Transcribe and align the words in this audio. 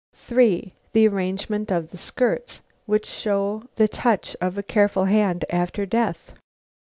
3. 0.15 0.73
The 0.93 1.07
arrangement 1.07 1.69
of 1.71 1.91
the 1.91 1.97
skirts, 1.97 2.63
which 2.87 3.05
show 3.05 3.65
the 3.75 3.87
touch 3.87 4.35
of 4.41 4.57
a 4.57 4.63
careful 4.63 5.05
hand 5.05 5.45
after 5.51 5.85
death. 5.85 6.33